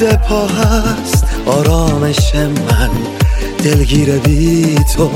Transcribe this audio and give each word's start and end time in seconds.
رد 0.00 0.22
پا 0.22 0.46
هست. 0.46 1.24
آرامش 1.46 2.34
من 2.34 2.90
دلگیر 3.64 4.18
بی 4.18 4.76
تو. 4.96 5.10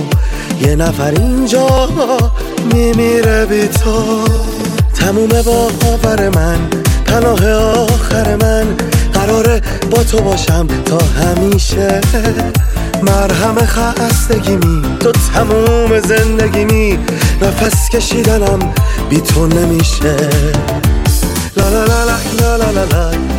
یه 0.62 0.77
نفر 0.77 1.11
اینجا 1.11 1.89
میمیره 2.75 3.47
بی 3.47 3.69
تو. 3.69 4.25
تموم 4.95 5.29
باور 5.29 6.29
من. 6.29 6.59
پناه 7.06 7.53
آخر 7.53 8.37
من. 8.37 8.66
قراره 9.12 9.61
با 9.91 10.05
تو 10.05 10.20
باشم 10.20 10.66
تا 10.84 10.98
همیشه. 10.98 12.01
مرهم 13.03 13.55
خستگیمی 13.67 14.83
تو 15.01 15.12
تموم 15.12 16.01
زندگیمی 16.01 16.98
نفس 17.42 17.89
کشیدنم 17.89 18.59
بی 19.11 19.20
تو 19.20 19.47
نمیشه. 19.47 20.17
لا 21.56 21.69
لا 21.69 21.84
لا 21.84 22.05
لا 22.05 22.56
لا 22.56 22.70
لا 22.70 22.84
لا. 22.84 23.31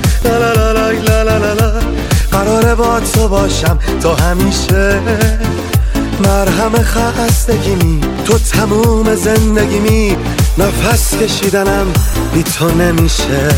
قراره 2.31 2.75
با 2.75 2.99
تو 2.99 3.27
باشم 3.27 3.79
تا 4.01 4.15
همیشه 4.15 4.99
مرهم 6.23 6.71
خستگیمی 6.71 8.01
تو 8.25 8.37
تموم 8.37 9.15
زندگیمی 9.15 10.17
نفس 10.57 11.17
کشیدنم 11.17 11.87
بی 12.33 12.43
تو 12.43 12.71
نمیشه 12.71 13.49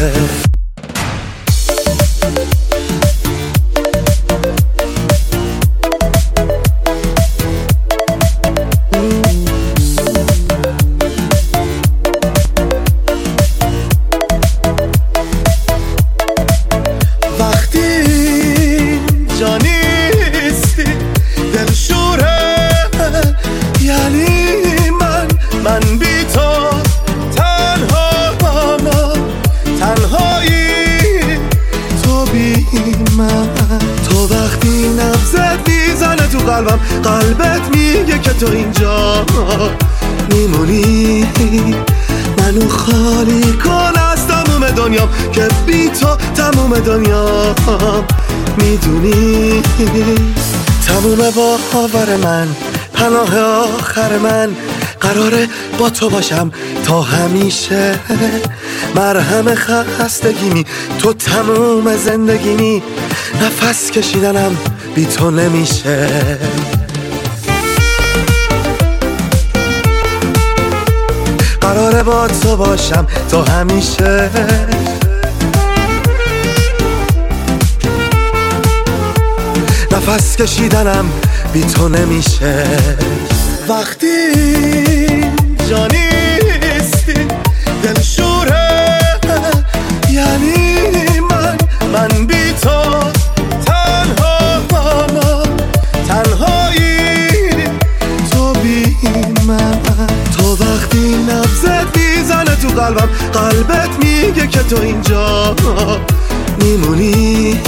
تموم 51.05 51.31
باور 51.73 52.15
من 52.15 52.47
پناه 52.93 53.39
آخر 53.39 54.17
من. 54.17 54.55
قراره 55.01 55.47
با 55.77 55.89
تو 55.89 56.09
باشم 56.09 56.51
تا 56.85 57.01
همیشه. 57.01 57.99
مرهم 58.95 59.55
خستگیمی 59.55 60.65
تو 60.99 61.13
تموم 61.13 61.97
زندگیمی. 61.97 62.83
نفس 63.41 63.91
کشیدنم 63.91 64.57
بی 64.95 65.05
تو 65.05 65.31
نمیشه. 65.31 66.09
قراره 71.61 72.03
با 72.03 72.27
تو 72.27 72.57
باشم 72.57 73.07
تا 73.31 73.43
همیشه. 73.43 74.29
نفس 80.07 80.35
کشیدنم 80.35 81.05
بی 81.53 81.63
تو 81.63 81.89
نمیشه. 81.89 82.65
وقتی 83.69 84.31
جا 85.69 85.87
نیستی 85.87 87.13
دل 87.83 88.01
شوره. 88.01 88.99
یعنی 90.11 91.19
من 91.29 91.57
من 91.93 92.25
بی 92.27 92.53
تو. 92.61 93.11
تنها 93.65 95.05
تنهایی. 96.07 97.27
تو 98.31 98.53
بی 98.53 98.95
من. 99.47 99.81
تو 100.37 100.55
وقتی 100.55 101.15
نبزت 101.29 101.97
می‌زنه 101.97 102.55
تو 102.55 102.67
قلبم 102.67 103.09
قلبت 103.33 103.89
میگه 103.99 104.47
که 104.47 104.59
تو 104.59 104.81
اینجا 104.81 105.55
میمونی. 106.61 107.61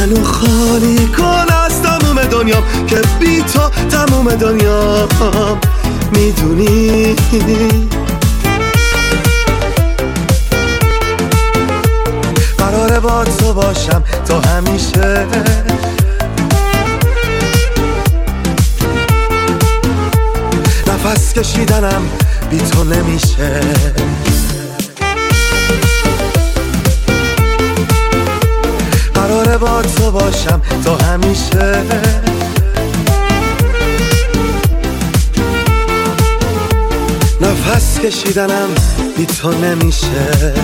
منو 0.00 0.24
خالی 0.24 1.06
کن 1.06 1.54
از 1.64 1.82
تموم 1.82 2.22
دنیا 2.22 2.62
که 2.86 3.02
بی 3.20 3.42
تو 3.42 3.68
تموم 3.68 4.34
دنیا. 4.34 5.08
می‌دونی؟ 6.12 7.16
قراره 12.58 13.00
با 13.00 13.24
تو 13.24 13.52
باشم 13.52 14.02
تا 14.24 14.40
همیشه. 14.40 15.26
نفس 20.86 21.32
کشیدنم 21.32 22.02
بی 22.50 22.58
تو 22.58 22.84
نمیشه. 22.84 23.60
با 29.58 29.82
تو 29.82 30.10
باشم 30.10 30.62
تا 30.84 30.96
همیشه. 30.96 31.82
نفس 37.40 38.00
کشیدنم 38.00 38.68
بی 39.16 39.26
تو 39.26 39.52
نمیشه. 39.52 40.54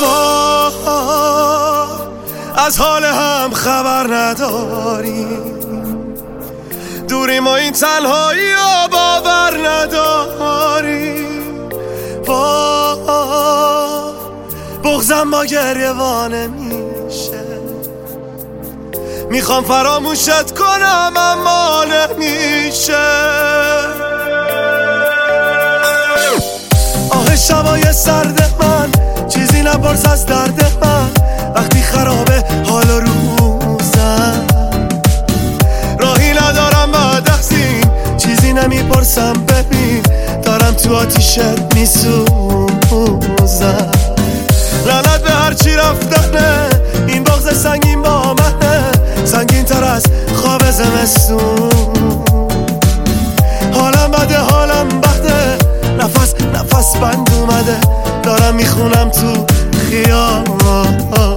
وای 0.00 1.88
از 2.66 2.78
حال 2.78 3.04
هم 3.04 3.50
خبر 3.52 4.06
نداریم 4.14 5.54
دوری 7.08 7.40
ما 7.40 7.56
این 7.56 7.72
تنهایی 7.72 8.52
و 8.52 8.88
باور 8.92 9.68
نداریم 9.68 11.24
وای 12.26 12.94
بغزم 14.84 15.30
با 15.30 15.44
گریه 15.44 15.92
میشه. 16.46 17.44
می‌خوام 19.30 19.64
فراموشت 19.64 20.58
کنم 20.58 21.12
اما 21.16 21.84
نمیشه. 21.84 22.98
آه 27.10 27.36
شبای 27.36 27.92
سرد 27.92 28.54
من 28.60 28.92
نپرس 29.64 30.06
از 30.06 30.26
درد 30.26 30.62
من. 30.82 31.10
وقتی 31.54 31.82
خرابه 31.82 32.44
حال 32.68 32.90
و 32.90 33.00
روزم. 33.00 34.46
راهی 35.98 36.32
ندارم 36.32 36.92
بعد 36.92 37.30
از 37.30 37.48
چیزی 38.18 38.52
نمی‌پرسم 38.52 39.32
ببین. 39.32 40.02
دارم 40.42 40.74
تو 40.74 40.96
آتیشت 40.96 41.74
میسوزم. 41.74 42.28
لعنت 44.86 45.22
به 45.22 45.30
هرچی 45.30 45.74
رفتنه. 45.76 46.68
این 47.06 47.24
بغز 47.24 47.62
سنگین 47.62 48.02
با 48.02 48.34
منه. 48.34 48.82
سنگین 49.24 49.64
تر 49.64 49.84
از 49.84 50.02
خواب 50.42 50.70
زمستون. 50.70 51.70
حالم 53.74 54.10
بده 54.10 54.38
حالم 54.38 55.03
نفس 56.04 56.34
نفس 56.54 56.96
بند 56.96 57.30
اومده 57.34 57.76
دارم 58.22 58.54
می‌خونم 58.54 59.10
تو 59.10 59.46
خیابون. 59.90 61.34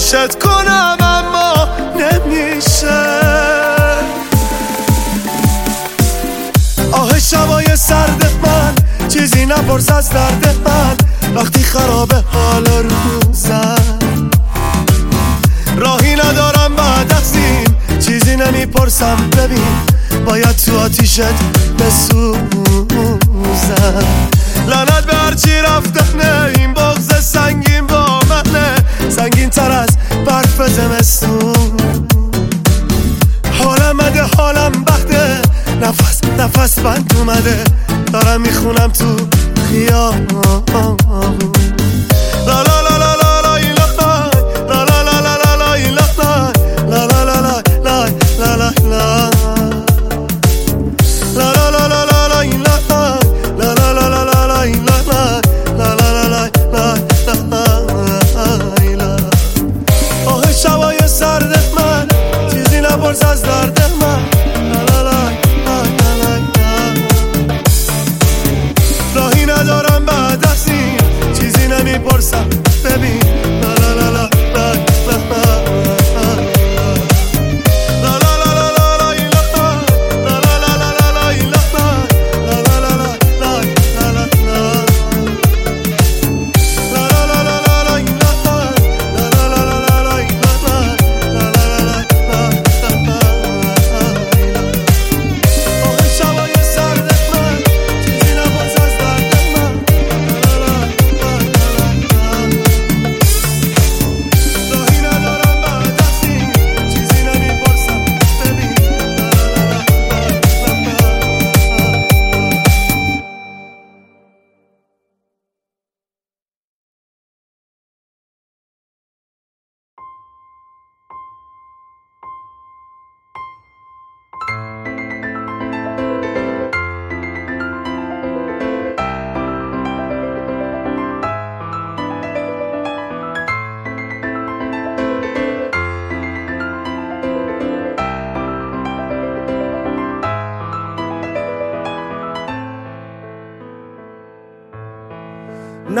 فراموشت 0.00 0.38
کنم 0.38 0.96
اما 1.00 1.68
نمیشه 1.96 3.00
آه 6.92 7.18
شبای 7.18 7.76
سرد 7.76 8.24
من 8.42 8.74
چیزی 9.08 9.46
نپرس 9.46 9.90
از 9.90 10.10
درد 10.10 10.56
من. 10.64 10.96
وقتی 11.34 11.62
خراب 11.62 12.12
حال 12.12 12.66
روزم. 12.66 13.98
راهی 15.76 16.14
ندارم 16.14 16.76
بعد 16.76 17.12
از 17.12 17.32
چیزی 18.06 18.36
نمی‌پرسم. 18.36 19.16
ببین 19.30 19.76
باید 20.26 20.56
تو 20.56 20.78
آتیشت 20.78 21.20
بسوزم. 21.78 22.40
لعنت 24.68 25.04
به 25.06 25.14
هرچی 25.14 25.50
رفتنه 25.60 26.52
این 26.56 26.74
بغز 26.74 27.24
سنگین 27.24 27.86
با 27.86 28.20
منه. 28.20 28.74
سنگین 29.10 29.50
تر 29.50 29.72
زمستون. 30.68 31.76
حالم 33.58 33.96
مده 33.96 34.22
حالم 34.22 34.72
بخته 34.72 35.40
نفس 35.82 36.20
نفس 36.38 36.78
بند 36.78 37.14
اومده. 37.18 37.64
دارم 38.12 38.40
می‌خونم 38.40 38.90
تو 38.92 39.16
خیابون. 39.70 41.39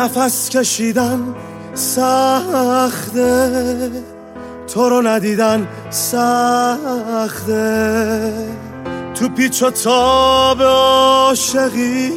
نفس 0.00 0.48
کشیدن 0.48 1.34
سخته. 1.74 3.90
تو 4.74 4.88
رو 4.88 5.02
ندیدن 5.02 5.68
سخته. 5.90 7.62
تو 9.14 9.28
پیچ 9.28 9.62
و 9.62 9.70
تاب 9.70 10.62
عاشقی 10.62 12.12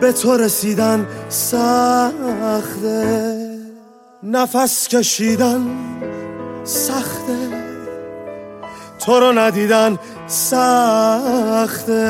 به 0.00 0.12
تو 0.12 0.36
رسیدن 0.36 1.06
سخته. 1.28 3.36
نفس 4.22 4.88
کشیدن 4.88 5.66
سخته. 6.64 7.38
تو 8.98 9.20
رو 9.20 9.32
ندیدن 9.32 9.98
سخته. 10.26 12.00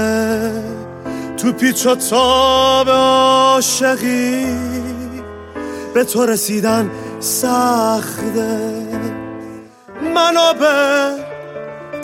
تو 1.43 1.53
پیچ 1.53 1.87
و 1.87 1.95
تاب 1.95 2.89
عاشقی. 2.91 4.47
به 5.95 6.05
تو 6.05 6.27
رسیدن 6.27 6.91
سخته. 7.21 8.59
منو 10.15 10.53
به 10.61 11.11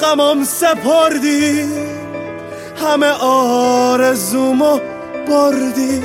غمم 0.00 0.44
سپردی. 0.44 1.64
همه 2.82 3.10
آرزومو 3.20 4.78
بردی. 5.28 6.02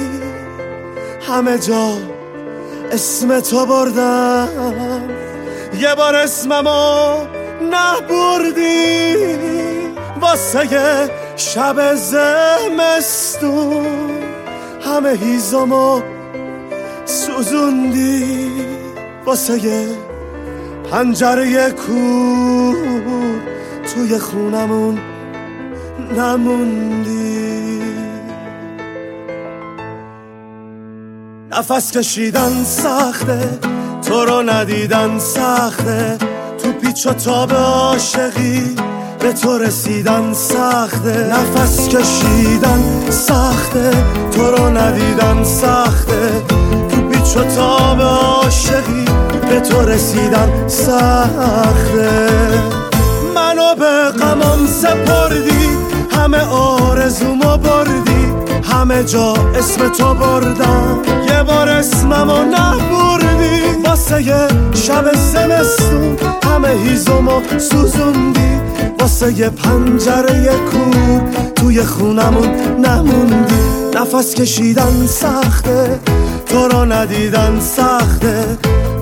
همه 1.27 1.57
جا 1.57 1.97
اسم 2.91 3.39
تو 3.39 3.65
بردم. 3.65 5.09
یه 5.79 5.95
بار 5.95 6.15
اسممو 6.15 7.17
نبردی. 7.71 9.15
واسه 10.21 11.20
شب 11.35 11.95
زمستون 11.95 13.85
همه 14.85 15.09
هیزمو 15.09 16.01
سوزوندی 17.05 18.51
واسه 19.25 19.87
پنجره 20.91 21.71
کور 21.71 22.75
توی 23.93 24.17
خونمون 24.17 24.99
نموندی. 26.17 27.81
نفس 31.51 31.91
کشیدن 31.91 32.63
سخته 32.63 33.59
تو 34.01 34.25
رو 34.25 34.41
ندیدن 34.41 35.19
سخته. 35.19 36.17
تو 36.63 36.71
پیچ 36.71 37.07
و 37.07 37.13
تاب 37.13 37.53
عاشقی. 37.53 38.75
به 39.21 39.33
تو 39.33 39.57
رسیدن 39.57 40.33
سخته. 40.33 41.27
نفس 41.27 41.87
کشیدن 41.87 42.83
سخته. 43.09 43.91
تو 44.31 44.51
رو 44.51 44.69
ندیدن 44.77 45.43
سخته. 45.43 46.29
تو 46.89 47.01
پیچ 47.01 47.37
و 47.37 47.43
تاب 47.55 48.01
عاشقی. 48.01 49.05
به 49.49 49.59
تو 49.59 49.81
رسیدن 49.81 50.67
سخته. 50.67 52.29
منو 53.35 53.75
به 53.75 54.19
غمم 54.19 54.67
سپردی. 54.67 55.69
همه 56.11 56.41
آرزومو 56.49 57.57
بردی. 57.57 58.10
همه 58.63 59.03
جا 59.03 59.33
اسم 59.33 59.89
تو 59.89 60.13
بردم. 60.13 60.99
یه 61.27 61.43
بار 61.43 61.69
اسممو 61.69 62.43
نبردی. 62.43 63.61
واسه 63.85 64.47
شب 64.73 65.13
زمستون 65.13 66.17
همه 66.43 66.67
هیزمو 66.67 67.41
سوزوندی. 67.59 68.51
واسه 68.99 69.33
یه 69.39 69.49
پنجره 69.49 70.49
کور 70.71 71.21
توی 71.55 71.83
خونمون 71.83 72.49
نموندی. 72.85 73.61
نفس 73.95 74.35
کشیدن 74.35 75.05
سخته 75.07 75.99
تو 76.45 76.67
رو 76.67 76.85
ندیدن 76.85 77.59
سخته. 77.59 78.57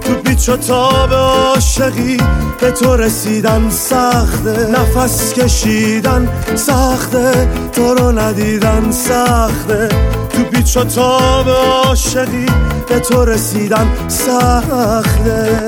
تو 0.10 0.16
پیچ 0.16 0.50
و 0.50 0.58
تاب 0.58 1.13
عاشقی 1.13 2.18
به 2.60 2.72
تو 2.72 2.98
رسیدن 2.98 3.70
سخته. 3.70 4.68
نفس 4.68 5.34
کشیدن 5.34 6.28
سخته 6.56 7.48
تو 7.72 7.94
رو 7.94 8.12
ندیدن 8.12 8.92
سخته. 8.92 9.89
تو 10.30 10.44
پیچ 10.44 10.78
و 10.78 10.84
تاب 10.84 11.50
عاشقی 11.50 12.46
به 12.89 13.00
تو 13.00 13.25
رسیدن 13.25 13.88
سخته. 14.08 15.66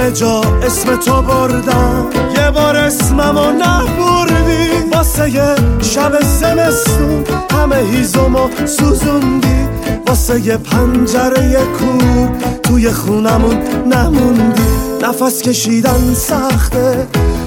همه 0.00 0.12
جا 0.12 0.40
اسم 0.40 0.96
تو 0.96 1.22
بردم. 1.22 2.06
یه 2.36 2.50
بار 2.50 2.76
اسممو 2.76 3.50
نبردی. 3.50 4.88
واسه 4.92 5.30
یه 5.30 5.54
شب 5.80 6.12
زمستون 6.22 7.24
همه 7.52 7.76
هیزمو 7.76 8.48
سوزوندی. 8.66 9.68
واسه 10.06 10.40
یه 10.40 10.56
پنجره 10.56 11.58
کور 11.78 12.28
توی 12.62 12.90
خونمون 12.90 13.58
نموندی. 13.86 14.62
نفس 15.02 15.42
کشیدن 15.42 16.14
سخته 16.14 17.06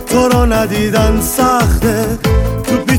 تو 0.09 0.27
رو 0.29 0.45
ندیدن 0.45 1.21
سخته. 1.21 2.05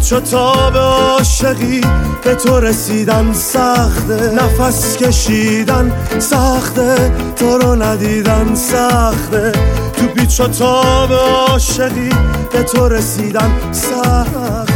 تو 0.05 0.11
پیچ 0.11 0.13
و 0.13 0.21
تاب 0.21 0.77
عاشقی 0.77 1.81
به 2.25 2.35
تو 2.35 2.61
رسیدن 2.61 3.33
سخته. 3.33 4.33
نفس 4.35 4.97
کشیدن 4.97 5.93
سخته 6.19 7.13
تو 7.37 7.59
رو 7.59 7.83
ندیدن 7.83 8.55
سخته. 8.55 9.53
تو 9.97 10.07
پیچ 10.07 10.41
و 10.41 10.49
تاب 10.49 11.13
عاشقی 11.13 12.11
به 12.53 12.63
تو 12.63 12.89
رسیدن 12.89 13.51
سخته. 13.73 14.73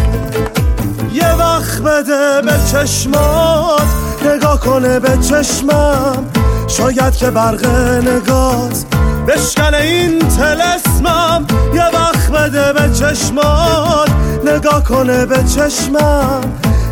یه 1.12 1.34
وقت 1.34 1.82
بده 1.82 2.42
به 2.42 2.52
چشمات 2.72 3.88
نگاه 4.24 4.60
کنه 4.60 5.00
به 5.00 5.18
چشمم. 5.28 6.26
شاید 6.68 7.16
که 7.16 7.30
برق 7.30 7.66
نگات 8.08 8.84
بشکن 9.28 9.74
این 9.74 10.18
تلسمم 10.18 11.46
یه 11.74 11.84
وقت 11.94 12.30
بده 12.30 12.72
به 12.72 12.94
چشمات 12.94 14.08
نگاه 14.58 14.84
کنه 14.84 15.26
به 15.26 15.36
چشمم. 15.36 16.40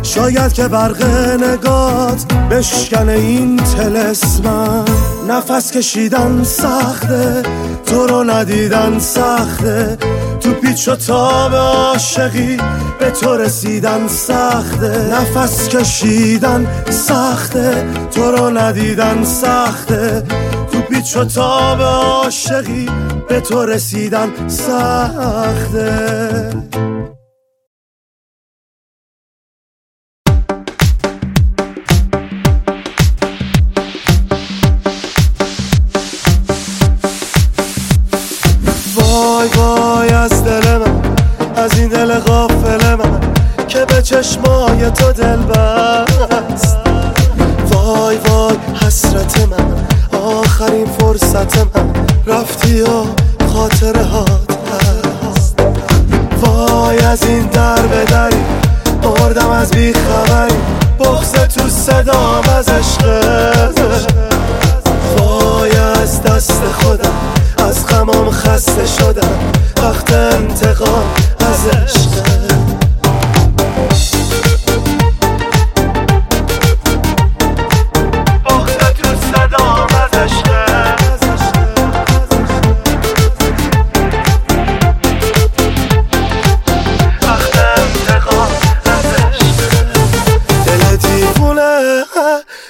شاید 0.03 0.53
که 0.53 0.67
برق 0.67 1.03
نگات 1.43 2.33
بشکن 2.33 3.09
این 3.09 3.57
تلسمم 3.57 4.85
نفس 5.29 5.71
کشیدن 5.71 6.43
سخته 6.43 7.43
تو 7.85 8.07
رو 8.07 8.23
ندیدن 8.23 8.99
سخته. 8.99 9.97
تو 10.39 10.53
پیچ 10.53 10.87
و 10.87 10.95
تاب 10.95 11.55
عاشقی 11.55 12.57
به 12.99 13.11
تو 13.11 13.37
رسیدن 13.37 14.07
سخته. 14.07 15.09
نفس 15.13 15.67
کشیدن 15.67 16.67
سخته 16.89 17.85
تو 18.11 18.31
رو 18.31 18.57
ندیدن 18.57 19.23
سخته. 19.23 20.23
تو 20.71 20.81
پیچ 20.81 21.17
و 21.17 21.25
تاب 21.25 21.81
عاشقی 21.81 22.89
به 23.29 23.39
تو 23.41 23.65
رسیدن 23.65 24.29
سخته. 24.47 25.87
چشمای 44.09 44.91
تو 44.91 45.11
دل 45.11 45.37
بست. 45.37 46.77
وای 47.71 48.17
وای 48.17 48.57
حسرت 48.81 49.47
من. 49.47 49.85
آخرین 50.19 50.87
فرصت 50.99 51.57
من. 51.57 51.93
رفتی 52.25 52.81
و 52.81 52.87
خاطره 53.53 54.03
هات 54.03 54.57
هست. 54.71 55.59
وای 56.41 56.99
از 56.99 57.23
این 57.23 57.45
در 57.45 57.81
به 57.81 58.05
دری 58.05 58.43
مردم 59.03 59.49
از 59.49 59.71
بیخبری. 59.71 60.55
بغز 60.99 61.31
تو 61.31 61.69
صدام 61.69 62.43
از 62.57 62.69
عشقت 62.69 63.79
وای 65.17 65.77
از 65.77 66.23
دست 66.23 66.61
خودم. 66.81 67.13
از 67.57 67.87
غمام 67.87 68.31
خسته 68.31 68.85
شدم. 68.85 69.39
وقت 69.83 70.13
انتقام 70.13 71.05
از 71.39 71.67
عشقت 71.67 72.56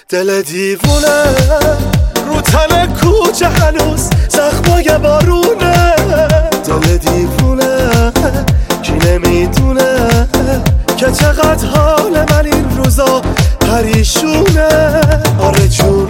دل 0.10 0.42
دیوونه 0.42 1.24
رو 2.28 2.42
تن 2.42 2.94
کوچه 2.94 3.48
هنوز 3.48 4.10
زخمای 4.30 4.98
بارونه. 5.04 5.96
دل 6.68 6.98
دیوونه 6.98 8.12
کی 8.84 8.94
نمی‌دونه 8.94 10.10
که 10.98 11.12
چقدر 11.12 11.68
حال 11.68 12.26
من 12.30 12.46
این 12.46 12.78
روزا 12.78 13.22
پریشونه. 13.62 15.02
آره 15.40 15.68
جون 15.68 16.10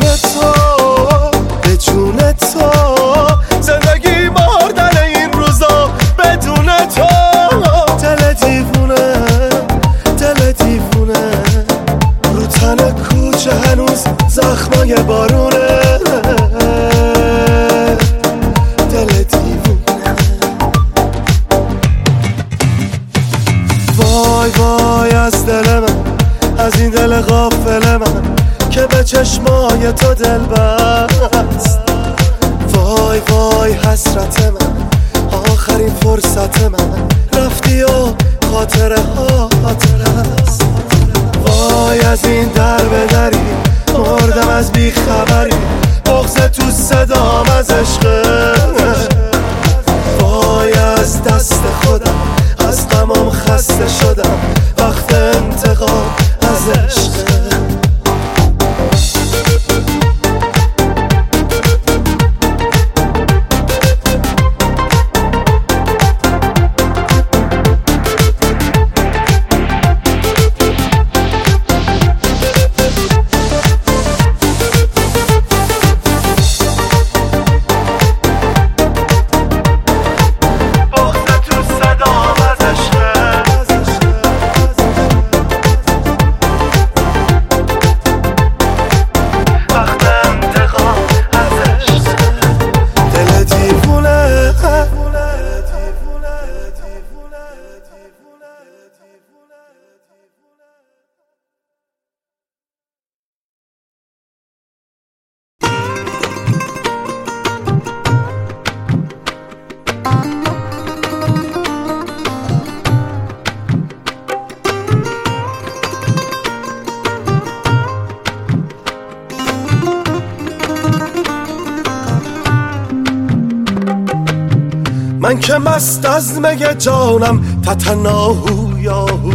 مگه 126.39 126.75
جانم 126.75 127.61
تتناهو 127.65 128.79
یاهو 128.79 129.31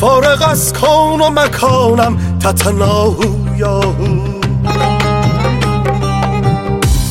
فارغ 0.00 0.48
از 0.50 0.72
کون 0.72 1.20
و 1.20 1.30
مکانم 1.30 2.38
تتناهو 2.40 3.56
یاهو 3.56 4.34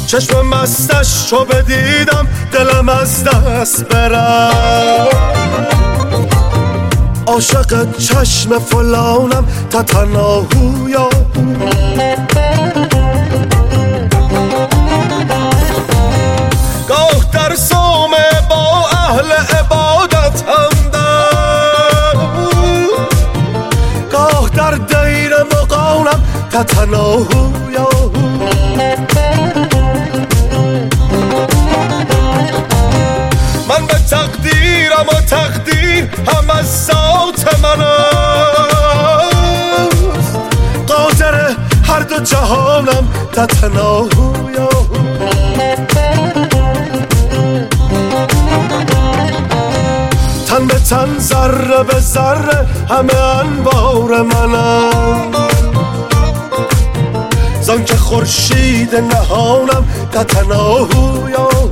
چشم 0.07 0.47
مستش 0.47 1.29
چو 1.29 1.45
بدیدم 1.45 2.27
دلم 2.51 2.89
از 2.89 3.23
دست 3.23 3.85
برم 3.85 5.07
عاشق 7.27 7.97
چشم 7.97 8.59
فلانم 8.59 9.45
تتناهو 9.71 10.89
یاهو 10.89 12.32
همدم 20.41 22.17
گاه 24.11 24.49
در 24.49 24.71
دیر 24.71 25.33
مقالم 25.43 26.23
تتناهو 26.51 27.53
من 33.69 33.87
به 33.87 33.93
تقدیرم 34.09 35.07
و 35.07 35.21
تقدیر 35.29 36.09
هم 36.27 36.49
از 36.59 36.85
ذات 36.85 37.59
من 37.63 37.85
قادر 40.87 41.55
هر 41.83 41.99
دو 41.99 42.19
جهانم 42.19 43.07
تتناهو 43.33 44.42
ذره 51.63 51.83
به 51.83 51.99
ذره 51.99 52.67
همه 52.89 53.15
انبار 53.15 54.21
منم 54.21 55.31
زان 57.61 57.83
که 57.83 57.95
خورشید 57.95 58.95
نهانم 58.95 59.85
تتناهو 60.11 61.29
یاهو 61.29 61.69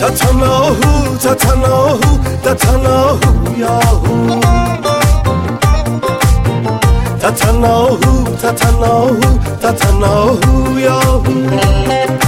تتناهو 0.00 1.16
تتناهو 1.16 2.18
تتناهو 2.44 3.58
یاهو 3.58 4.40
تتناهو 7.20 8.24
تتناهو 8.42 9.20
تتناهو 9.62 10.78
یاهو 10.78 12.23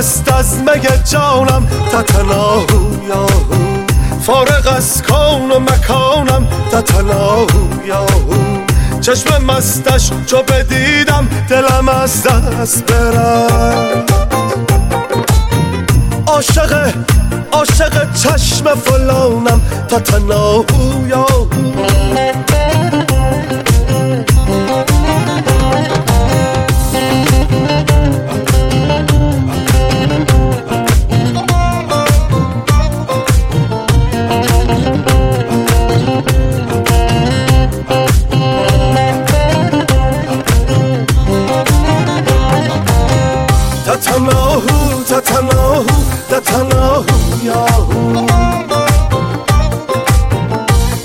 مست 0.00 0.32
از 0.32 0.58
مگه 0.58 1.02
جانم 1.12 1.66
تتناهو 1.92 3.06
یاهو. 3.08 3.54
فارغ 4.22 4.74
از 4.76 5.02
کون 5.02 5.50
و 5.50 5.58
مکانم 5.58 6.48
تتناهو 6.72 7.86
یاهو. 7.86 8.34
چشم 9.00 9.44
مستش 9.44 10.10
چو 10.26 10.42
بدیدم 10.42 11.28
دلم 11.48 11.88
از 11.88 12.22
دست 12.22 12.84
برم. 12.84 14.04
عاشق 16.26 16.94
عاشق 17.52 18.14
چشم 18.14 18.74
فلانم 18.74 19.60
تتناهو 19.88 21.08
یاهو. 21.08 21.46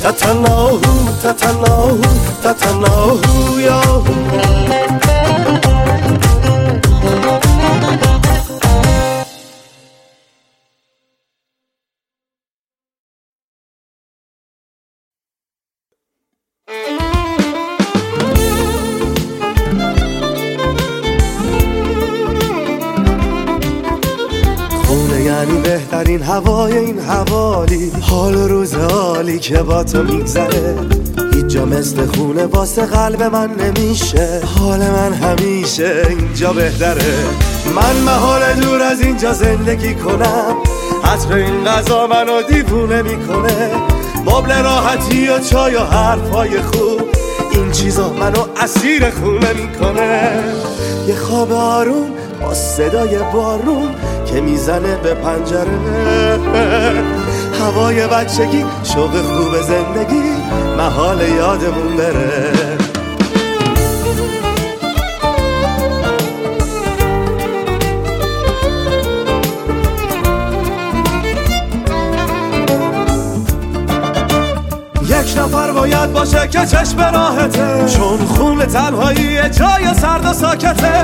تتناهو 0.05 0.77
تتناهو 1.23 1.97
تتناهو 2.43 3.59
یاهو 3.59 4.13
هوای 26.27 26.77
این 26.77 26.99
حوالی 26.99 27.91
حال 28.01 28.35
و 28.35 28.47
روز 28.47 28.75
حالی 28.75 29.39
که 29.39 29.57
با 29.57 29.83
تو 29.83 30.03
میگذره. 30.03 30.75
هیچ 31.33 31.45
جا 31.45 31.65
مثل 31.65 32.05
خونه 32.05 32.45
واسه 32.45 32.85
قلب 32.85 33.23
من 33.23 33.49
نمیشه. 33.51 34.41
حال 34.59 34.79
من 34.79 35.13
همیشه 35.13 36.05
اینجا 36.09 36.53
بهتره. 36.53 37.15
من 37.75 37.95
محال 38.05 38.53
دور 38.53 38.81
از 38.81 39.01
اینجا 39.01 39.33
زندگی 39.33 39.95
کنم. 39.95 40.55
عطر 41.03 41.33
این 41.33 41.63
غذا 41.63 42.07
منو 42.07 42.41
دیوونه 42.41 43.01
می‌کنه. 43.01 43.71
مبل 44.25 44.63
راحتی 44.63 45.27
و 45.27 45.39
چای 45.39 45.75
و 45.75 45.79
حرفای 45.79 46.61
خوب. 46.61 47.01
این 47.51 47.71
چیزا 47.71 48.13
منو 48.13 48.45
اسیر 48.63 49.09
خونه 49.09 49.53
می‌کنه. 49.53 50.43
یه 51.07 51.15
خواب 51.15 51.51
آروم 51.51 52.07
با 52.41 52.53
صدای 52.53 53.19
بارون 53.33 53.95
که 54.25 54.41
می‌زنه 54.41 54.95
به 54.95 55.13
پنجره. 55.13 56.39
هوای 57.59 58.07
بچگی 58.07 58.65
شوق 58.83 59.21
خوب 59.21 59.61
زندگی 59.61 60.31
محال 60.77 61.21
یادمون 61.21 61.95
بره. 61.97 62.54
نفر 75.45 75.71
باید 75.71 76.13
باشه 76.13 76.47
که 76.47 76.65
چشم 76.65 76.99
راحته. 76.99 77.85
چون 77.85 78.17
خون 78.17 78.65
تنهایی 78.65 79.49
جای 79.49 79.93
سرد 80.01 80.25
و 80.25 80.33
ساکته. 80.33 80.99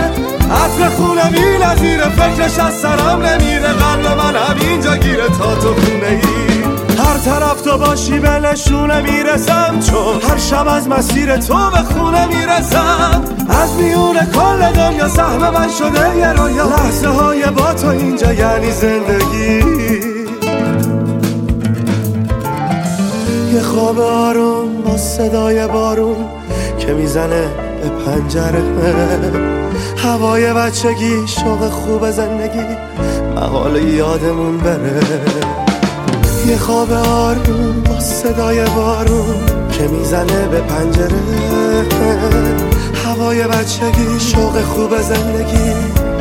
عطر 0.52 0.90
خونه 0.98 1.30
بی 1.32 1.66
نظیره 1.66 2.10
فکرش 2.10 2.60
از 2.60 2.74
سرم 2.74 3.22
نمیره. 3.22 3.74
قلب 3.74 4.18
من 4.18 4.36
همینجا 4.36 4.98
گیره 4.98 5.28
تا 5.28 5.56
تو 5.56 5.74
خونه 5.74 6.08
ای 6.08 6.62
هر 6.98 7.18
طرف 7.18 7.62
تو 7.62 7.78
باشی 7.78 8.20
به 8.20 8.30
نشونه 8.30 9.02
می‌رسم. 9.02 9.80
چون 9.80 10.30
هر 10.30 10.38
شب 10.38 10.68
از 10.68 10.88
مسیر 10.88 11.38
تو 11.38 11.70
به 11.70 11.94
خونه 11.94 12.26
می‌رسم. 12.26 13.22
از 13.50 13.74
میون 13.74 14.16
کل 14.16 14.72
دنیا 14.72 15.08
سهم 15.08 15.50
من 15.50 15.70
شده 15.80 16.18
یه 16.18 16.34
رویا. 16.34 16.66
لحظه 16.66 17.08
های 17.08 17.46
با 17.46 17.74
تو 17.74 17.88
اینجا 17.88 18.34
یعنی 18.34 18.72
زندگی. 18.72 20.21
خواب 23.62 24.00
آروم 24.00 24.82
با 24.82 24.98
صدای 24.98 25.68
بارون 25.68 26.26
که 26.80 26.94
می‌زنه 26.94 27.48
به 27.82 27.90
پنجره. 27.90 28.64
هوای 29.98 30.54
بچگی 30.54 31.28
شوق 31.28 31.70
خوب 31.70 32.12
زندگی 32.12 32.78
محال 33.36 33.76
یادمون 33.84 34.58
بره. 34.58 35.00
یه 36.48 36.58
خواب 36.58 36.92
آروم 36.92 37.84
با 37.86 38.00
صدای 38.00 38.66
بارون 38.76 39.36
که 39.72 39.88
می‌زنه 39.88 40.48
به 40.48 40.60
پنجره. 40.60 41.22
هوای 43.06 43.44
بچگی 43.48 44.20
شوق 44.20 44.62
خوب 44.62 45.02
زندگی 45.02 45.74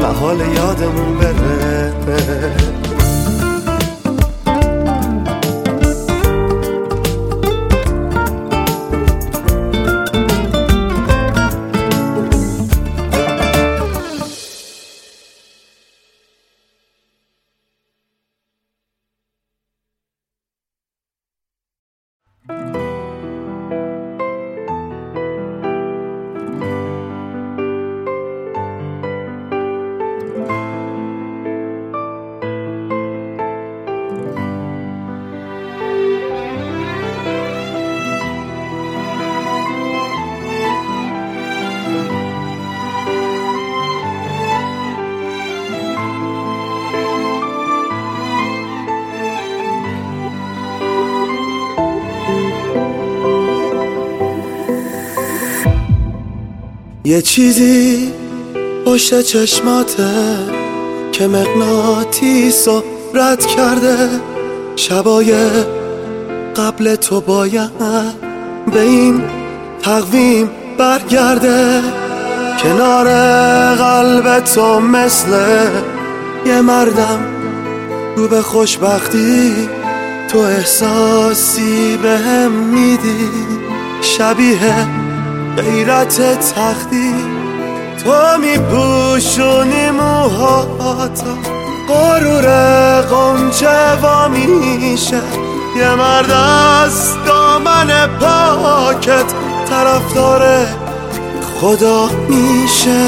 محال 0.03 0.41
یادمون 0.41 1.19
بره. 1.19 2.80
یه 57.11 57.23
چیزی 57.23 58.13
پشت 58.87 59.21
چشماته 59.21 60.09
که 61.13 61.27
مغناطیس 61.27 62.69
و 62.69 62.83
رد 63.15 63.47
کرده. 63.47 64.09
شبای 64.77 65.35
قبل 66.57 66.95
تو 66.95 67.21
باید 67.21 67.71
به 68.73 68.81
این 68.81 69.23
تقویم 69.83 70.51
برگرده. 70.79 71.83
کنار 72.63 73.07
قلب 73.75 74.41
تو 74.41 74.81
مثل 74.81 75.31
یه 76.47 76.61
مردم 76.61 77.21
رو 78.17 78.29
به 78.29 78.43
خوشبختی 78.43 79.69
تو 80.29 80.39
احساسی 80.39 81.97
به 82.03 82.19
هم 82.19 82.51
میدی. 82.51 83.29
شبیه 84.01 85.10
غیرت 85.57 86.21
تختی 86.41 87.15
تو 88.05 88.39
میپوشونی 88.41 89.91
موهاتا 89.91 91.61
قرور 91.89 93.01
قنچه 93.01 93.93
و 94.03 94.29
میشه. 94.29 95.21
یه 95.77 95.95
مرد 95.95 96.31
از 96.31 97.25
دامن 97.27 98.07
پاکت 98.21 99.35
طرفدار 99.71 100.67
خدا 101.61 102.09
میشه. 102.29 103.01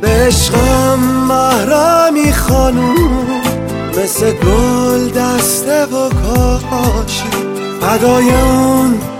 به 0.00 0.08
عشقم 0.08 0.98
محرمی 1.28 2.32
خانوم 2.32 3.40
مثل 3.98 4.30
گل 4.30 5.08
دسته 5.08 5.84
و 5.84 6.08
کاشی. 6.08 7.24
فدای 7.80 8.30
اون 8.30 9.17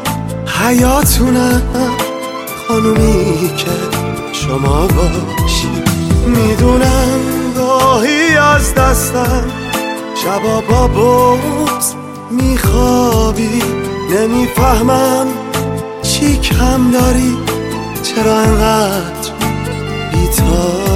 حیاتونم 0.68 1.62
خانومی 2.68 3.50
که 3.57 3.70
شما 4.33 4.87
باشی. 4.87 5.68
می‌دونم 6.26 7.20
گاهی 7.57 8.37
از 8.37 8.74
دستم 8.74 9.44
شبا 10.14 10.61
با 10.61 10.88
بوز 10.88 11.94
میخوابی. 12.31 13.62
نمی‌فهمم 14.11 15.26
چی 16.02 16.37
کم 16.38 16.90
داری. 16.90 17.37
چرا 18.02 18.38
انقدر 18.38 19.33
بیتابی 20.12 20.88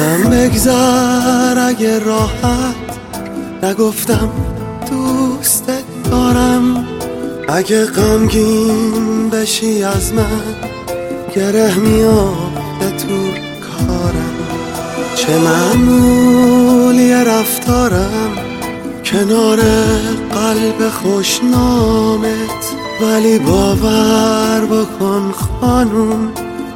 ازم 0.00 0.30
بگذر 0.30 1.58
اگه 1.68 1.98
راحت 1.98 2.74
نگفتم 3.62 4.30
دوستت 4.90 5.84
دارم. 6.10 6.86
اگه 7.48 7.86
غمگین 7.86 9.30
بشی 9.30 9.84
از 9.84 10.12
من 10.12 10.42
گره 11.36 11.74
میافته 11.74 12.90
تو 12.98 13.16
کارم. 13.60 14.34
چه 15.14 15.38
معمولی 15.38 17.12
رفتارم 17.12 18.32
کنار 19.04 19.60
قلب 20.34 20.88
خوشنامت. 20.88 22.64
ولی 23.02 23.38
باور 23.38 24.64
بکن 24.64 25.32
خانوم 25.32 26.32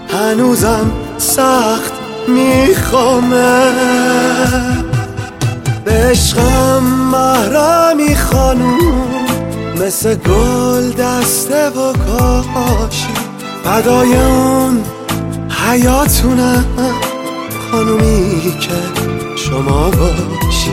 هنوزم 0.09 0.91
سخت 1.19 1.94
میخوامه 2.29 3.71
به 5.85 5.93
عشقم 5.93 6.83
محرمی 7.13 8.17
خانوم 8.17 9.05
مثل 9.81 10.15
گل 10.15 10.91
دسته 10.93 11.69
و 11.69 11.93
کاشی. 11.93 13.15
فدای 13.65 14.17
اون 14.17 14.83
حیاتونم 15.69 16.65
خانومی 17.71 18.55
که 18.61 19.03
شما 19.37 19.91
باشی. 19.91 20.73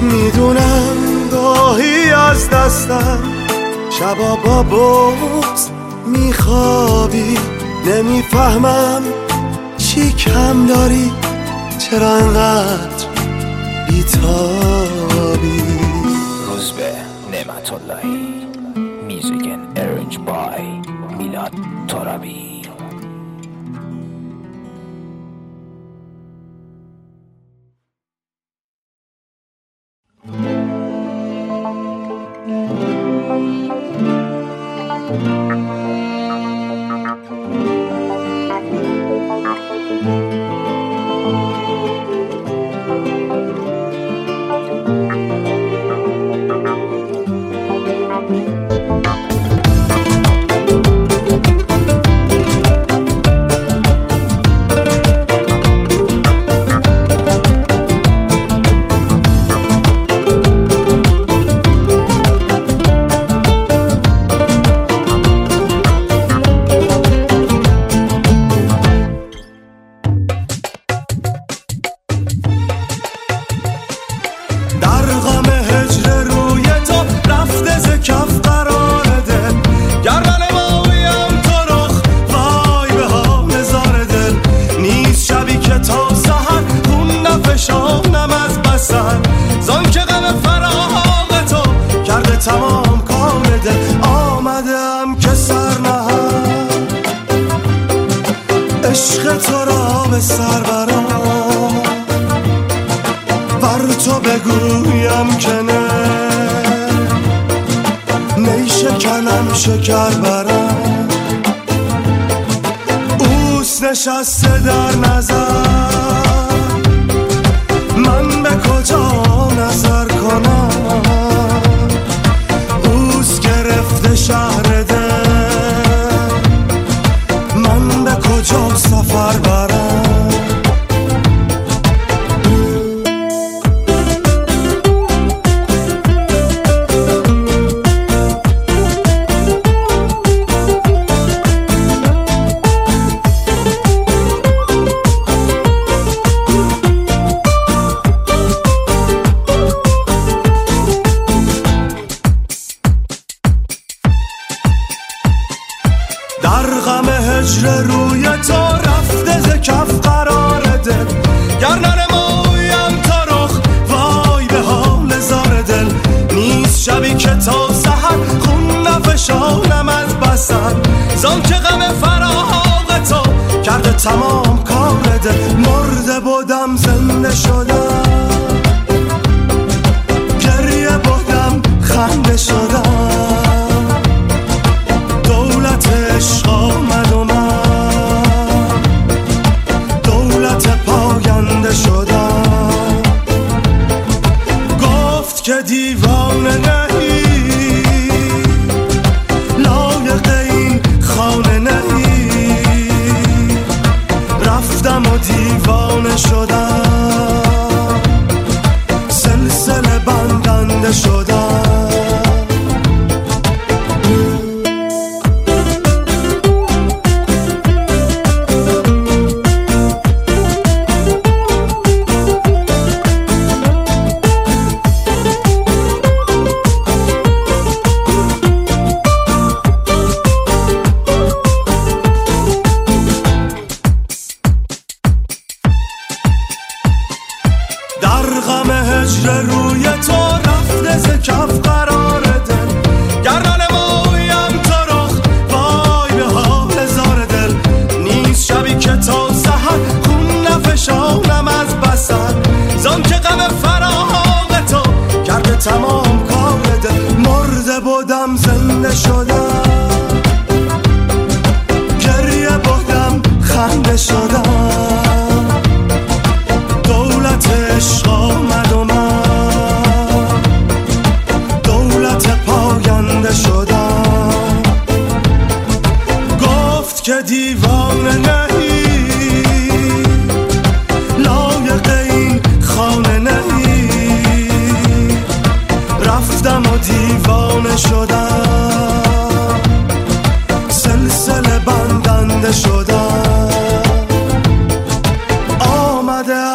می‌دونم 0.00 0.96
گاهی 1.32 2.10
از 2.10 2.50
دستم 2.50 3.18
شبا 3.98 4.36
با 4.36 4.62
بغز 4.62 5.68
میخوابی. 6.06 7.38
نمی‌فهمم 7.86 9.02
چی 9.96 10.12
کم 10.12 10.66
داری 10.66 11.12
چرا 11.78 12.10
انقدر 12.10 13.06
بیتابی؟ 13.88 15.62
روزبه 16.46 16.92
نعمت 17.32 17.72
اللهی 17.72 18.46
میوزیکن 19.08 19.68
ارنج 19.76 20.18
بای 20.18 20.80
میلاد 21.18 21.52
ترابی. 21.88 22.45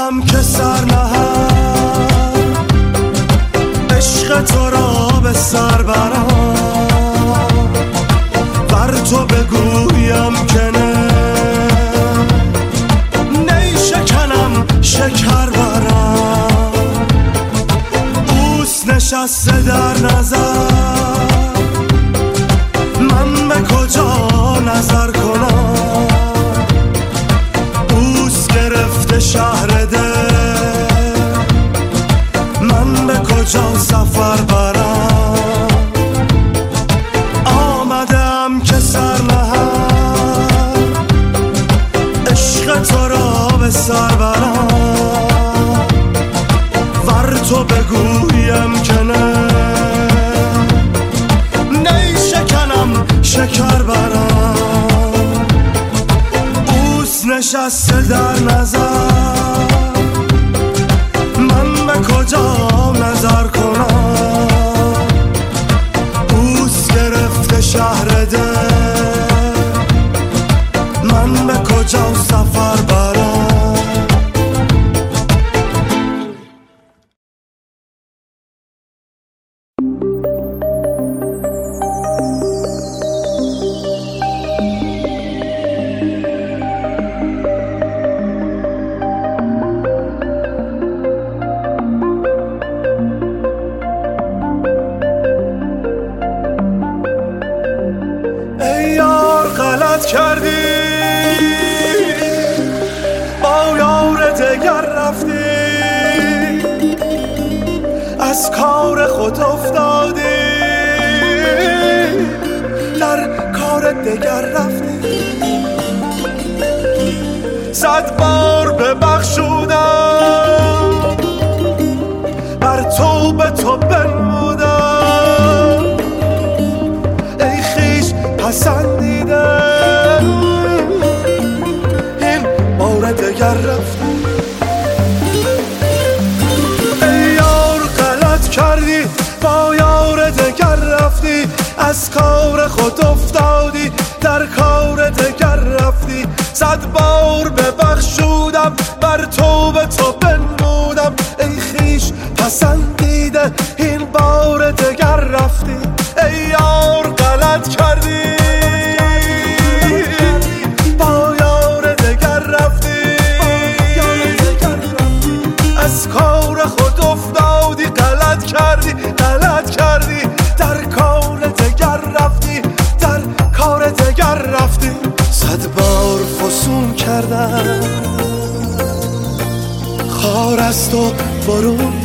دلم 0.02 0.22
که 0.22 0.38
سر 0.38 0.86
نهم 0.86 1.48
عشق 3.98 4.42
تو 4.42 4.70
را 4.70 5.20
به 5.24 5.34
سر 5.34 5.82
برم. 5.82 6.28
بر 8.70 8.92
تو 8.92 9.26
بگویم 9.26 10.46
که 10.48 10.72
نه. 10.74 11.08
نیشکنم 13.54 14.66
شکر 14.82 15.46
برم. 15.46 16.72
اوست 18.30 18.90
نشسته 18.90 19.62
در 19.62 19.98
نظر. 19.98 20.72
من 23.00 23.48
به 23.50 23.62
کجا 23.76 24.60
نظر 24.60 25.21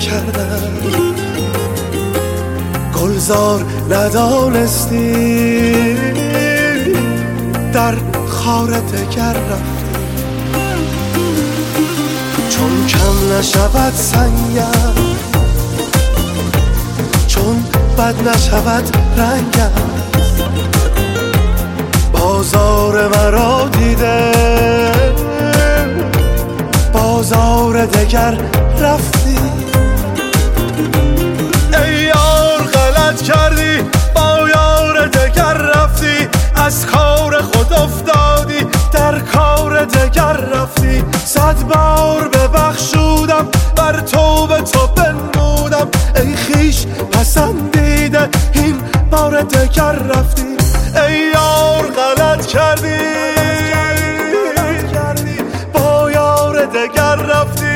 کردم. 0.06 0.72
گلزار 3.00 3.64
ندانستی. 3.90 5.16
در 7.72 7.94
خار 8.28 8.70
دگر 8.80 9.32
رفتی. 9.32 9.86
چون 12.48 12.86
کم 12.86 13.38
نشود 13.38 13.92
سنگم. 13.94 14.94
چون 17.26 17.64
بد 17.98 18.28
نشود 18.28 18.96
رنگم. 19.16 19.70
بازار 22.12 23.08
مرا 23.08 23.68
دیده. 23.68 24.32
بازار 26.92 27.86
دگر 27.86 28.38
رفتی 28.80 29.15
دگر 35.36 35.54
رفتی 35.54 36.28
از 36.54 36.86
کار 36.86 37.42
خود 37.42 37.72
افتادی 37.72 38.66
در 38.92 39.18
کار 39.18 39.84
دگر 39.84 40.32
رفتی. 40.32 41.04
صد 41.24 41.62
بار 41.62 42.28
ببخشودم 42.28 43.48
بر 43.76 44.00
تو 44.00 44.46
به 44.46 44.60
تو 44.60 44.86
بنمودم. 44.86 45.88
ای 46.16 46.36
خیش 46.36 46.86
پسندیده 47.12 48.28
این 48.52 48.76
بار 49.10 49.42
دگر 49.42 49.92
رفتی. 49.92 50.56
ای 51.06 51.18
یار 51.34 51.86
غلط 51.86 52.46
کردی. 52.46 52.96
با 55.72 56.10
یار 56.10 56.64
دگر 56.64 57.16
رفتی. 57.16 57.66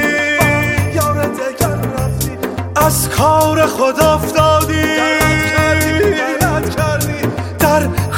از 2.76 3.08
کار 3.08 3.66
خود 3.66 4.00
افتادی. 4.00 4.59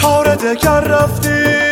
کار 0.03 0.35
دگر 0.35 0.81
رفتی؟ 0.81 1.72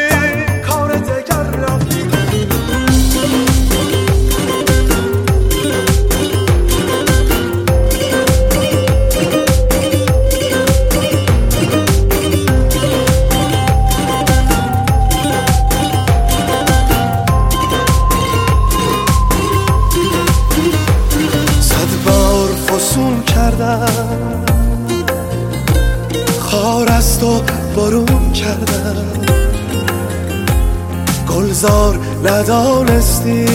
گلزار 31.60 31.98
ندانستی. 32.24 33.46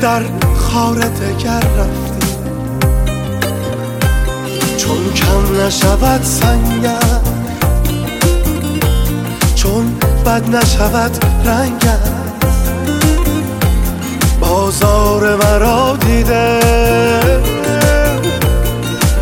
در 0.00 0.22
خار 0.56 0.96
دگر 0.98 1.62
رفتی. 1.78 2.26
چون 4.76 5.12
کم 5.14 5.60
نشود 5.66 6.22
سنگم 6.22 7.20
چون 9.54 9.94
بد 10.26 10.56
نشود 10.56 11.24
رنگم 11.44 11.98
بازار 14.40 15.36
مرا 15.36 15.96
دیده 15.96 16.60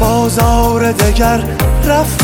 بازار 0.01 0.93
دگر 0.93 1.45
رفتی. 1.85 2.22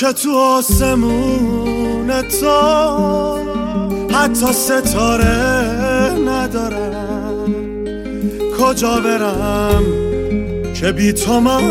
که 0.00 0.12
تو 0.12 0.36
آسمون 0.36 2.22
تو 2.22 3.38
حتی 4.14 4.52
ستاره 4.52 6.12
ندارم. 6.28 7.54
کجا 8.60 9.00
برم 9.00 9.84
که 10.74 10.92
بی 10.92 11.12
تو 11.12 11.40
من 11.40 11.62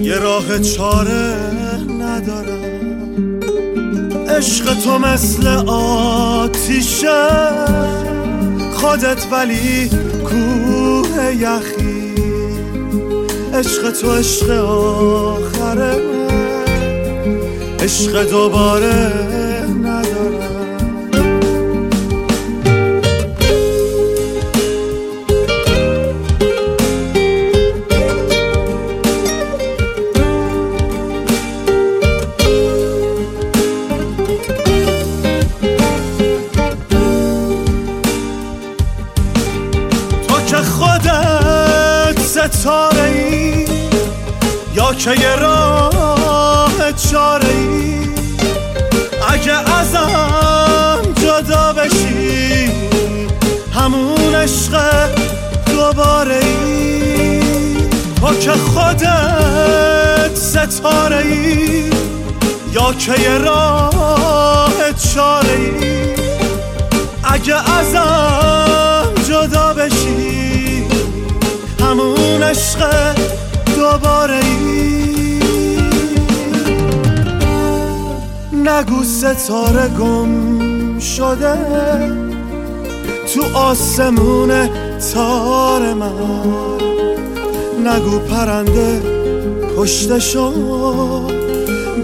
یه 0.00 0.14
راه 0.14 0.58
چاره 0.58 1.36
ندارم؟ 2.00 3.40
عشق 4.28 4.74
تو 4.74 4.98
مثل 4.98 5.46
آتیشه 5.66 7.28
خودت 8.74 9.26
ولی 9.32 9.90
کوه 10.24 11.34
یخی. 11.34 12.14
عشق 13.54 13.90
تو 13.90 14.12
عشق 14.12 14.50
آخره. 14.50 16.09
عشق 17.90 18.30
دوباره 18.30 19.12
ندارم. 19.82 21.10
تو 40.28 40.40
که 40.46 40.56
خودت 40.56 42.20
ستاره 42.20 43.02
ای 43.02 43.66
یا 44.74 44.94
که 44.94 45.10
یه 45.10 45.36
تو 58.20 58.34
که 58.34 58.50
خودت 58.50 60.34
ستاره 60.34 61.16
ای 61.16 61.90
یا 62.72 62.92
که 62.92 63.38
راه 63.38 64.92
چاره 65.14 65.50
ای 65.50 66.14
اگه 67.24 67.78
ازم 67.78 69.08
جدا 69.28 69.72
بشی 69.72 70.84
همون 71.80 72.42
عشق 72.42 72.90
دوباره 73.76 74.40
ای 74.44 75.40
نگو 78.52 79.04
ستاره 79.04 79.88
گم 79.88 80.98
شده 80.98 81.58
تو 83.34 83.58
آسمون 83.58 84.68
تار 85.14 85.94
من. 85.94 86.79
نگو 87.88 88.18
پرنده 88.18 89.02
کشته 89.78 90.18
شد 90.18 91.32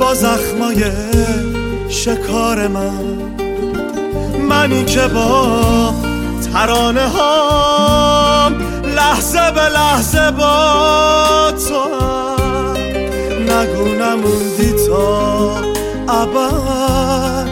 با 0.00 0.14
زخمای 0.14 0.84
شکار 1.88 2.68
من. 2.68 3.04
منی 4.48 4.84
که 4.84 5.00
با 5.00 5.94
ترانه 6.52 7.08
هام 7.08 8.54
لحظه 8.96 9.50
به 9.54 9.68
لحظه 9.68 10.30
با 10.30 11.52
تو 11.68 11.84
نگو 13.42 13.88
نموندی 13.88 14.72
تا 14.86 15.56
ابد. 16.08 17.46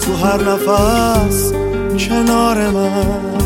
تو 0.00 0.16
هر 0.16 0.42
نفس 0.42 1.52
کنار 1.98 2.70
من. 2.70 3.37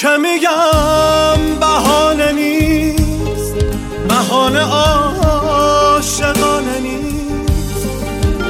که 0.00 0.16
میگم؟ 0.16 1.40
بهانه 1.60 2.32
نیست. 2.32 3.54
بهانه 4.08 4.60
عاشقانه 4.60 6.30
نیست. 6.82 7.86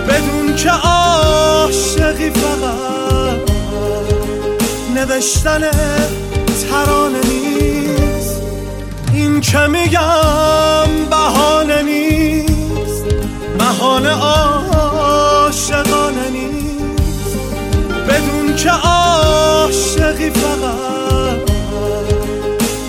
بدون 0.09 0.57
که 0.57 0.71
عاشقی 0.71 2.31
فقط 2.31 3.51
نوشتن 4.95 5.71
ترانه 6.71 7.21
نیست. 7.29 8.43
این 9.15 9.41
که 9.41 9.67
میگم؟ 9.67 10.89
بهانه 11.11 11.83
نیست. 11.83 13.05
بهانه 13.59 14.11
عاشقانه 14.65 15.69
نیست. 16.33 17.37
بدون 18.09 18.57
که 18.57 18.71
عاشقی 18.71 20.31
فقط 20.31 20.86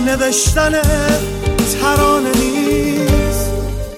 نوشتن 0.07 0.71
ترانه 1.81 2.29
نیست. 2.29 3.51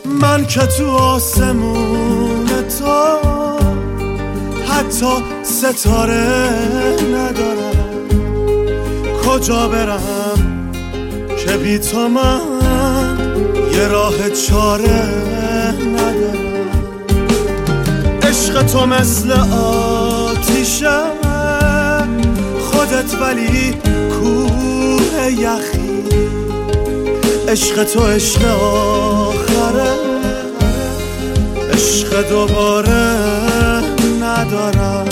من 0.06 0.46
که 0.46 0.60
تو 0.60 0.88
آسمون 0.88 2.48
تو 2.80 3.18
حتی 4.70 5.24
ستاره 5.44 6.56
ندارم. 7.16 8.08
کجا 9.26 9.68
برم 9.68 10.72
که 11.46 11.58
بی 11.58 11.80
تو 11.80 12.08
من 12.08 12.42
یه 13.74 13.88
راه 13.88 14.30
چاره 14.30 15.08
ندارم. 15.86 16.70
عشق 18.24 18.64
تو 18.66 18.86
مثل 18.86 19.32
آتیشه 20.32 21.00
خودت 22.72 23.22
ولی 23.22 23.74
کوه 24.10 25.32
یخی. 25.32 25.89
عشق 27.52 27.84
تو 27.84 28.00
عشق 28.00 28.46
آخره. 28.62 29.90
عشق 31.74 32.30
دوباره 32.30 33.16
ندارم. 34.22 35.09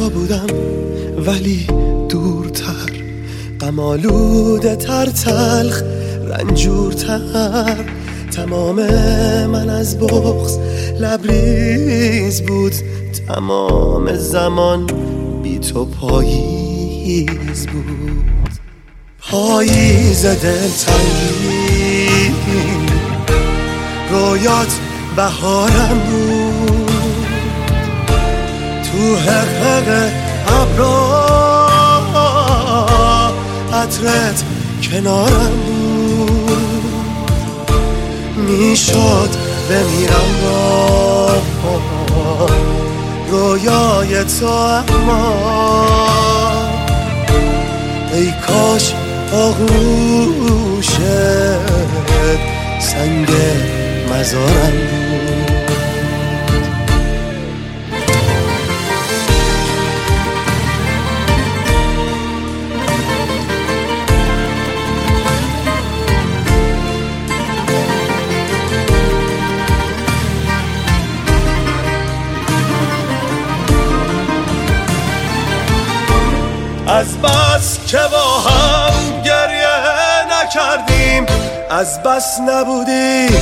تو 0.00 0.10
بودم 0.10 0.46
ولی 1.26 1.66
دورتر. 2.08 2.92
قمالوده 3.60 4.76
تر 4.76 5.06
تلخ 5.06 5.82
رنجورتر. 6.28 7.84
تمام 8.32 8.76
من 9.46 9.70
از 9.70 9.98
بغز 9.98 10.58
لبریز 11.00 12.42
بود. 12.42 12.72
تمام 13.28 14.16
زمان 14.16 14.86
بی 15.42 15.58
تو 15.58 15.84
پاییز 15.84 17.66
بود. 17.66 18.50
پاییز 19.30 20.26
دلتنگی. 20.26 22.08
رویات 24.10 24.78
بهارم 25.16 25.98
بود. 26.10 26.39
حقق 29.00 30.10
ابرا. 30.48 31.30
عطرت 33.72 34.44
کنارم 34.82 35.52
بود. 35.66 36.50
می‌شد 38.36 39.30
بمیرم 39.70 40.30
با 40.42 41.30
رویای 43.30 44.24
تو 44.24 44.46
اما. 44.46 45.34
ای 48.12 48.32
کاش 48.46 48.94
آغوشت 49.32 51.00
سنگ 52.80 53.28
مزارم 54.10 54.70
بود. 54.70 54.99
از 76.90 77.18
بس 77.18 77.78
که 77.86 77.98
با 78.12 78.38
هم 78.38 79.22
گریه 79.22 79.70
نکردیم 80.32 81.26
از 81.70 82.02
بس 82.02 82.40
نبودی 82.40 83.36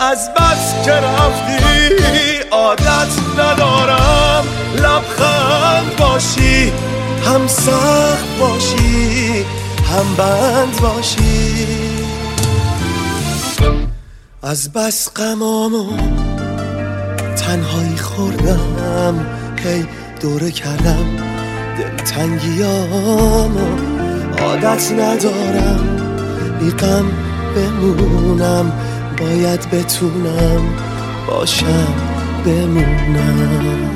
از 0.00 0.30
بس 0.34 0.84
که 0.84 0.92
رفتی 0.92 2.48
عادت 2.50 3.12
ندارم 3.38 4.44
لبخند 4.74 5.96
باشی 5.98 6.72
هم 7.26 7.46
سخت 7.46 8.38
باشی 8.40 9.44
هم 9.90 10.14
بند 10.16 10.80
باشی. 10.80 11.66
از 14.42 14.72
بس 14.72 15.10
غمامو 15.16 15.96
تنهایی 17.36 17.96
خوردم 17.96 19.26
هی 19.64 19.86
دوره 20.20 20.50
کردم. 20.50 21.29
دلتنگیامو 21.80 23.68
عادت 24.38 24.92
ندارم. 24.92 25.80
بی 26.60 26.70
غم 26.70 27.04
بمونم 27.56 28.72
باید 29.18 29.70
بتونم 29.70 30.62
باشم 31.26 31.94
بمونم. 32.44 33.90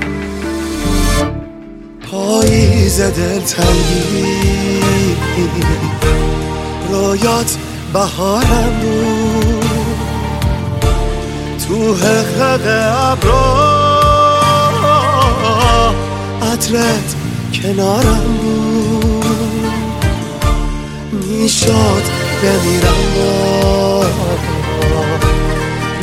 پاییز 2.11 3.01
دلتنگی. 3.01 4.25
رویات 6.91 7.57
بهارم 7.93 8.81
بود. 8.83 9.65
تو 11.69 11.95
حقق 11.95 12.67
ابرا 13.13 13.65
عطرت 16.53 17.24
کنارم 17.65 18.39
بود. 18.43 19.25
می‌شد 21.13 22.03
بمیرم 22.43 23.05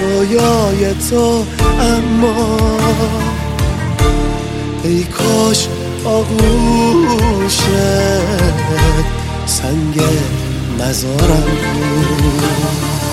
رویای 0.02 0.94
تو 1.10 1.46
اما. 1.82 2.58
ای 4.84 5.04
کاش 5.04 5.68
آغوشت 6.06 7.64
سنگ 9.46 10.02
مزارم 10.80 11.48
بود. 11.74 13.11